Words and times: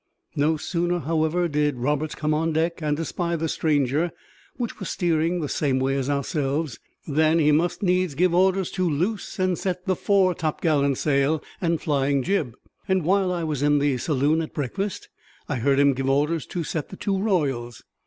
No 0.35 0.57
sooner, 0.57 0.97
however, 0.97 1.47
did 1.47 1.77
Roberts 1.77 2.15
come 2.15 2.33
on 2.33 2.53
deck 2.53 2.81
and 2.81 2.99
espy 2.99 3.35
the 3.35 3.47
stranger 3.47 4.11
which 4.57 4.79
was 4.79 4.89
steering 4.89 5.41
the 5.41 5.47
same 5.47 5.77
way 5.77 5.93
as 5.95 6.09
ourselves 6.09 6.79
than 7.07 7.37
he 7.37 7.51
must 7.51 7.83
needs 7.83 8.15
give 8.15 8.33
orders 8.33 8.71
to 8.71 8.89
loose 8.89 9.37
and 9.37 9.59
set 9.59 9.85
the 9.85 9.95
fore 9.95 10.33
topgallantsail 10.33 11.43
and 11.61 11.81
flying 11.83 12.23
jib; 12.23 12.55
and 12.87 13.03
while 13.05 13.31
I 13.31 13.43
was 13.43 13.61
in 13.61 13.77
the 13.77 13.99
saloon 13.99 14.41
at 14.41 14.55
breakfast, 14.55 15.07
I 15.47 15.57
heard 15.57 15.77
him 15.77 15.93
give 15.93 16.09
orders 16.09 16.47
to 16.47 16.63
set 16.63 16.89
the 16.89 16.97
two 16.97 17.19
royals. 17.19 17.83